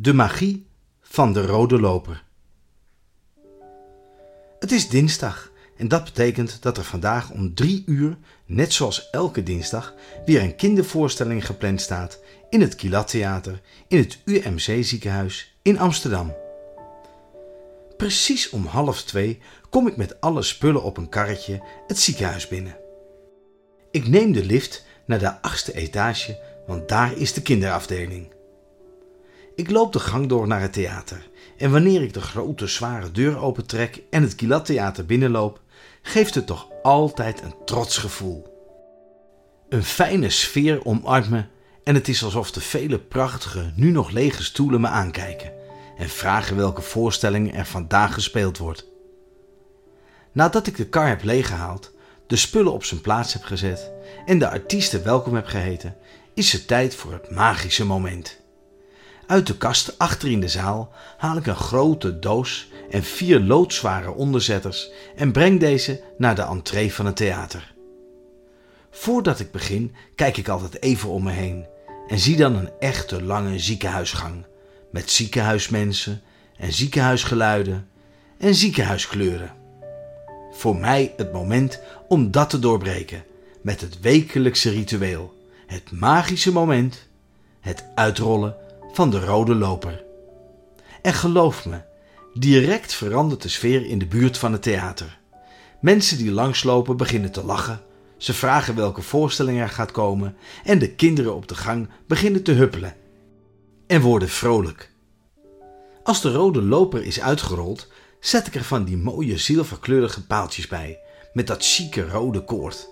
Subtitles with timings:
[0.00, 0.66] De magie
[1.00, 2.24] van de rode loper.
[4.58, 8.16] Het is dinsdag en dat betekent dat er vandaag om drie uur,
[8.46, 14.18] net zoals elke dinsdag, weer een kindervoorstelling gepland staat in het Kilat Theater in het
[14.24, 16.34] UMC ziekenhuis in Amsterdam.
[17.96, 19.40] Precies om half twee
[19.70, 22.76] kom ik met alle spullen op een karretje het ziekenhuis binnen.
[23.90, 28.36] Ik neem de lift naar de achtste etage, want daar is de kinderafdeling.
[29.58, 33.38] Ik loop de gang door naar het theater en wanneer ik de grote zware deur
[33.38, 35.60] opentrek en het Kilat Theater binnenloop,
[36.02, 38.46] geeft het toch altijd een trots gevoel.
[39.68, 41.44] Een fijne sfeer omarmt me
[41.84, 45.52] en het is alsof de vele prachtige, nu nog lege stoelen me aankijken
[45.96, 48.86] en vragen welke voorstelling er vandaag gespeeld wordt.
[50.32, 51.92] Nadat ik de kar heb leeggehaald,
[52.26, 53.90] de spullen op zijn plaats heb gezet
[54.26, 55.96] en de artiesten welkom heb geheten,
[56.34, 58.46] is het tijd voor het magische moment.
[59.28, 64.12] Uit de kast achter in de zaal haal ik een grote doos en vier loodzware
[64.12, 67.74] onderzetters en breng deze naar de entree van het theater.
[68.90, 71.66] Voordat ik begin, kijk ik altijd even om me heen
[72.06, 74.44] en zie dan een echte lange ziekenhuisgang
[74.90, 76.22] met ziekenhuismensen
[76.56, 77.88] en ziekenhuisgeluiden
[78.38, 79.52] en ziekenhuiskleuren.
[80.50, 83.24] Voor mij het moment om dat te doorbreken
[83.62, 85.34] met het wekelijkse ritueel,
[85.66, 87.06] het magische moment,
[87.60, 88.56] het uitrollen
[88.92, 90.04] van de rode loper.
[91.02, 91.80] En geloof me,
[92.34, 95.18] direct verandert de sfeer in de buurt van het theater.
[95.80, 97.80] Mensen die langslopen beginnen te lachen,
[98.16, 102.52] ze vragen welke voorstelling er gaat komen en de kinderen op de gang beginnen te
[102.52, 102.94] huppelen
[103.86, 104.90] en worden vrolijk.
[106.02, 107.88] Als de rode loper is uitgerold,
[108.20, 110.98] zet ik er van die mooie zilverkleurige paaltjes bij,
[111.32, 112.88] met dat chique rode koord.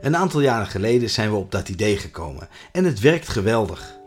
[0.00, 4.02] Een aantal jaren geleden zijn we op dat idee gekomen en het werkt geweldig.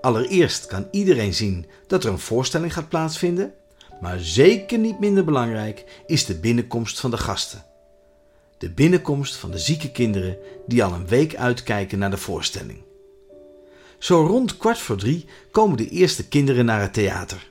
[0.00, 3.54] Allereerst kan iedereen zien dat er een voorstelling gaat plaatsvinden,
[4.00, 7.64] maar zeker niet minder belangrijk is de binnenkomst van de gasten.
[8.58, 12.78] De binnenkomst van de zieke kinderen die al een week uitkijken naar de voorstelling.
[13.98, 17.50] Zo rond kwart voor drie komen de eerste kinderen naar het theater.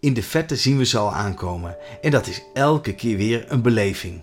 [0.00, 3.62] In de vette zien we ze al aankomen en dat is elke keer weer een
[3.62, 4.22] beleving.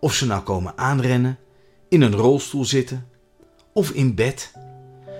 [0.00, 1.38] Of ze nou komen aanrennen,
[1.88, 3.08] in een rolstoel zitten
[3.72, 4.52] of in bed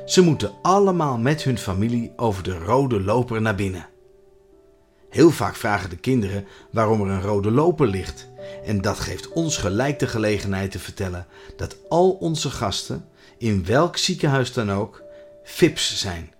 [0.04, 3.86] ze moeten allemaal met hun familie over de rode loper naar binnen.
[5.10, 8.28] Heel vaak vragen de kinderen waarom er een rode loper ligt.
[8.64, 11.26] En dat geeft ons gelijk de gelegenheid te vertellen
[11.56, 15.02] dat al onze gasten, in welk ziekenhuis dan ook,
[15.44, 16.32] FIPS zijn.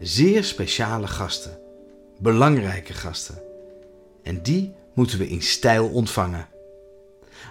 [0.00, 1.58] Zeer speciale gasten.
[2.18, 3.42] Belangrijke gasten.
[4.22, 6.48] En die moeten we in stijl ontvangen.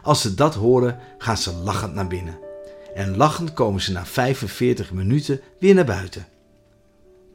[0.04, 2.47] Als ze dat horen, gaan ze lachend naar binnen
[2.98, 6.28] en lachend komen ze na 45 minuten weer naar buiten.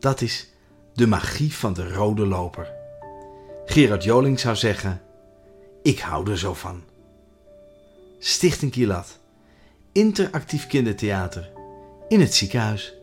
[0.01, 0.49] Dat is
[0.95, 2.73] de magie van de rode loper.
[3.67, 5.03] Gerard Joling zou zeggen:
[5.83, 6.83] Ik hou er zo van.
[8.19, 9.19] Stichting Kilat,
[9.93, 11.51] interactief kindertheater
[12.09, 12.95] in het ziekenhuis.